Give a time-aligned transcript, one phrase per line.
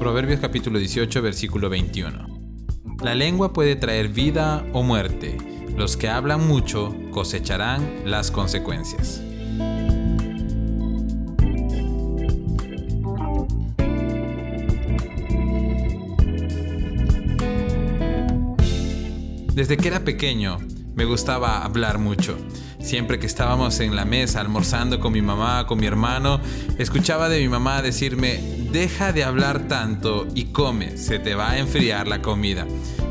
[0.00, 2.26] Proverbios capítulo 18, versículo 21.
[3.02, 5.36] La lengua puede traer vida o muerte.
[5.76, 9.20] Los que hablan mucho cosecharán las consecuencias.
[19.54, 20.60] Desde que era pequeño
[20.94, 22.38] me gustaba hablar mucho.
[22.80, 26.40] Siempre que estábamos en la mesa almorzando con mi mamá, con mi hermano,
[26.78, 31.58] escuchaba de mi mamá decirme, deja de hablar tanto y come, se te va a
[31.58, 32.66] enfriar la comida.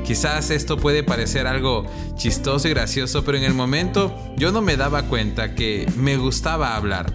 [0.06, 1.86] Quizás esto puede parecer algo
[2.16, 6.76] chistoso y gracioso, pero en el momento yo no me daba cuenta que me gustaba
[6.76, 7.14] hablar.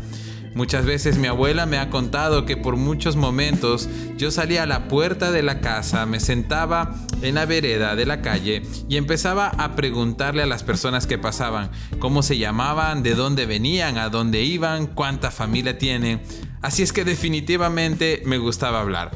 [0.55, 4.87] Muchas veces mi abuela me ha contado que por muchos momentos yo salía a la
[4.87, 9.75] puerta de la casa, me sentaba en la vereda de la calle y empezaba a
[9.75, 14.87] preguntarle a las personas que pasaban cómo se llamaban, de dónde venían, a dónde iban,
[14.87, 16.21] cuánta familia tienen.
[16.65, 19.11] Así es que definitivamente me gustaba hablar.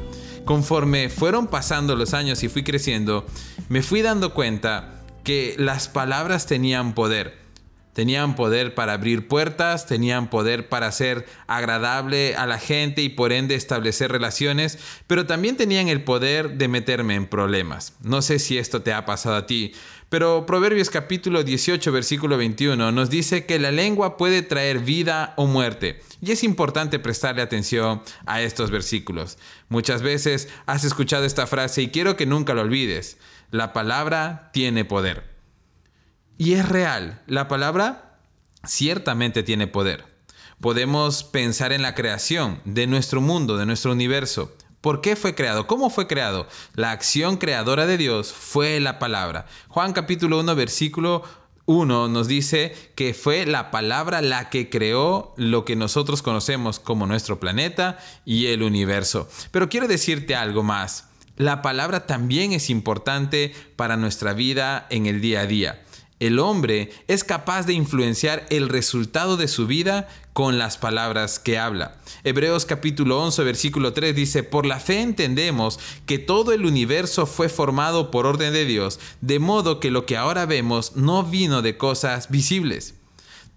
[0.45, 3.25] Conforme fueron pasando los años y fui creciendo,
[3.69, 7.39] me fui dando cuenta que las palabras tenían poder
[7.99, 13.33] Tenían poder para abrir puertas, tenían poder para ser agradable a la gente y por
[13.33, 17.95] ende establecer relaciones, pero también tenían el poder de meterme en problemas.
[18.01, 19.73] No sé si esto te ha pasado a ti,
[20.09, 25.45] pero Proverbios capítulo 18 versículo 21 nos dice que la lengua puede traer vida o
[25.45, 26.01] muerte.
[26.19, 29.37] Y es importante prestarle atención a estos versículos.
[29.69, 33.17] Muchas veces has escuchado esta frase y quiero que nunca lo olvides.
[33.51, 35.23] La palabra tiene poder.
[36.39, 38.19] Y es real, la palabra
[38.63, 40.05] ciertamente tiene poder.
[40.59, 44.55] Podemos pensar en la creación de nuestro mundo, de nuestro universo.
[44.81, 45.67] ¿Por qué fue creado?
[45.67, 46.47] ¿Cómo fue creado?
[46.73, 49.45] La acción creadora de Dios fue la palabra.
[49.67, 51.23] Juan capítulo 1 versículo
[51.65, 57.07] 1 nos dice que fue la palabra la que creó lo que nosotros conocemos como
[57.07, 59.27] nuestro planeta y el universo.
[59.51, 61.09] Pero quiero decirte algo más.
[61.35, 65.83] La palabra también es importante para nuestra vida en el día a día.
[66.19, 71.57] El hombre es capaz de influenciar el resultado de su vida con las palabras que
[71.57, 71.95] habla.
[72.25, 77.47] Hebreos capítulo 11 versículo 3 dice, por la fe entendemos que todo el universo fue
[77.47, 81.77] formado por orden de Dios, de modo que lo que ahora vemos no vino de
[81.77, 82.95] cosas visibles.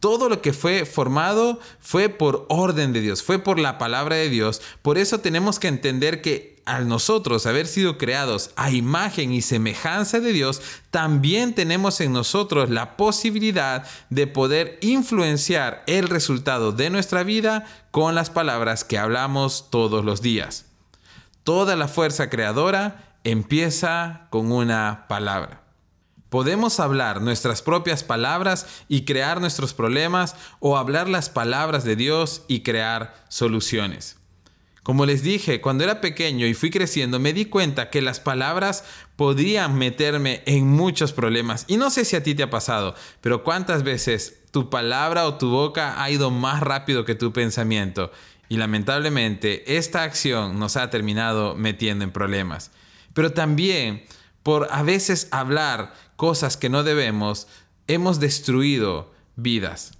[0.02, 4.30] Todo lo que fue formado fue por orden de Dios, fue por la palabra de
[4.30, 4.60] Dios.
[4.82, 10.18] Por eso tenemos que entender que al nosotros haber sido creados a imagen y semejanza
[10.18, 10.60] de Dios,
[10.90, 18.16] también tenemos en nosotros la posibilidad de poder influenciar el resultado de nuestra vida con
[18.16, 20.66] las palabras que hablamos todos los días.
[21.44, 25.61] Toda la fuerza creadora empieza con una palabra.
[26.32, 32.46] Podemos hablar nuestras propias palabras y crear nuestros problemas o hablar las palabras de Dios
[32.48, 34.16] y crear soluciones.
[34.82, 38.82] Como les dije, cuando era pequeño y fui creciendo, me di cuenta que las palabras
[39.16, 41.66] podían meterme en muchos problemas.
[41.68, 45.34] Y no sé si a ti te ha pasado, pero cuántas veces tu palabra o
[45.34, 48.10] tu boca ha ido más rápido que tu pensamiento.
[48.48, 52.70] Y lamentablemente esta acción nos ha terminado metiendo en problemas.
[53.12, 54.06] Pero también
[54.42, 57.46] por a veces hablar cosas que no debemos,
[57.86, 59.92] hemos destruido vidas.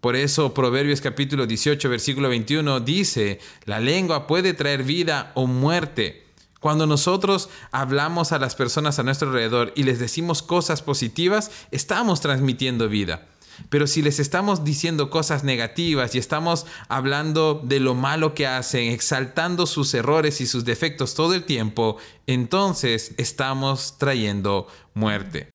[0.00, 6.26] Por eso Proverbios capítulo 18 versículo 21 dice, la lengua puede traer vida o muerte.
[6.58, 12.20] Cuando nosotros hablamos a las personas a nuestro alrededor y les decimos cosas positivas, estamos
[12.20, 13.26] transmitiendo vida.
[13.68, 18.90] Pero si les estamos diciendo cosas negativas y estamos hablando de lo malo que hacen,
[18.90, 21.96] exaltando sus errores y sus defectos todo el tiempo,
[22.26, 25.50] entonces estamos trayendo muerte.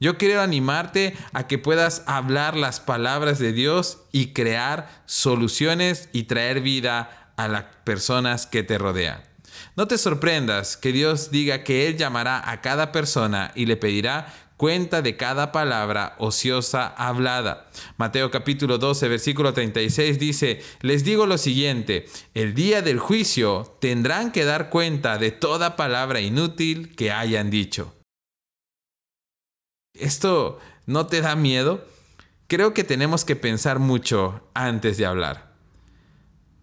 [0.00, 6.24] Yo quiero animarte a que puedas hablar las palabras de Dios y crear soluciones y
[6.24, 9.22] traer vida a las personas que te rodean.
[9.76, 14.26] No te sorprendas que Dios diga que Él llamará a cada persona y le pedirá
[14.62, 17.68] cuenta de cada palabra ociosa hablada.
[17.96, 24.30] Mateo capítulo 12, versículo 36 dice, les digo lo siguiente, el día del juicio tendrán
[24.30, 27.92] que dar cuenta de toda palabra inútil que hayan dicho.
[29.94, 31.84] ¿Esto no te da miedo?
[32.46, 35.56] Creo que tenemos que pensar mucho antes de hablar.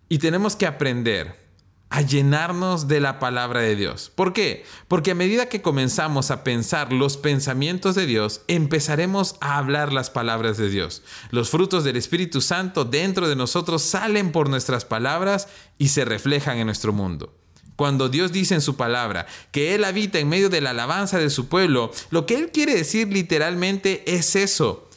[0.08, 1.49] Y tenemos que aprender
[1.90, 4.12] a llenarnos de la palabra de Dios.
[4.14, 4.64] ¿Por qué?
[4.88, 10.10] Porque a medida que comenzamos a pensar los pensamientos de Dios, empezaremos a hablar las
[10.10, 11.02] palabras de Dios.
[11.32, 15.48] Los frutos del Espíritu Santo dentro de nosotros salen por nuestras palabras
[15.78, 17.34] y se reflejan en nuestro mundo.
[17.76, 21.30] Cuando Dios dice en su palabra que Él habita en medio de la alabanza de
[21.30, 24.89] su pueblo, lo que Él quiere decir literalmente es eso.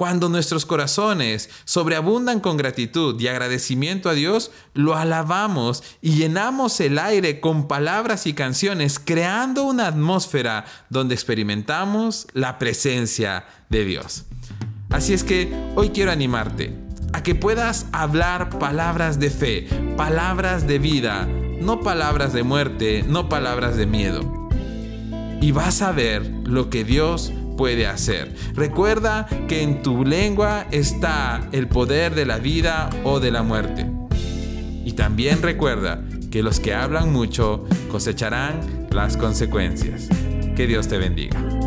[0.00, 6.98] Cuando nuestros corazones sobreabundan con gratitud y agradecimiento a Dios, lo alabamos y llenamos el
[6.98, 14.24] aire con palabras y canciones, creando una atmósfera donde experimentamos la presencia de Dios.
[14.88, 16.74] Así es que hoy quiero animarte
[17.12, 19.68] a que puedas hablar palabras de fe,
[19.98, 21.28] palabras de vida,
[21.60, 24.48] no palabras de muerte, no palabras de miedo.
[25.42, 28.34] Y vas a ver lo que Dios puede hacer.
[28.54, 33.84] Recuerda que en tu lengua está el poder de la vida o de la muerte.
[34.82, 40.08] Y también recuerda que los que hablan mucho cosecharán las consecuencias.
[40.56, 41.59] Que Dios te bendiga.